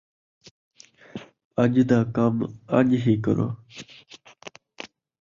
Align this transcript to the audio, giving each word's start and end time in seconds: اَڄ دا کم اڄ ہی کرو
اَڄ 1.61 1.73
دا 1.89 1.99
کم 2.15 2.35
اڄ 2.77 2.87
ہی 3.03 3.13
کرو 3.23 3.47